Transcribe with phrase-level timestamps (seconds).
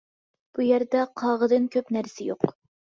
[0.57, 2.53] بۇ يەردە قاغىدىن كۆپ نەرسە يوق.